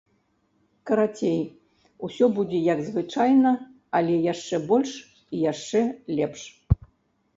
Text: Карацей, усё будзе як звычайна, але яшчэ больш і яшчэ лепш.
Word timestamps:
Карацей, 0.91 1.35
усё 2.07 2.25
будзе 2.39 2.59
як 2.73 2.81
звычайна, 2.87 3.51
але 3.99 4.13
яшчэ 4.33 4.55
больш 4.73 4.91
і 5.35 5.47
яшчэ 5.51 5.81
лепш. 6.23 6.41